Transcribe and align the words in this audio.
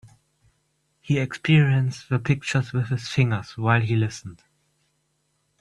He 0.99 1.19
experienced 1.19 2.09
the 2.09 2.17
pictures 2.17 2.73
with 2.73 2.87
his 2.87 3.07
fingers 3.07 3.55
while 3.55 3.81
he 3.81 3.95
listened. 3.95 4.41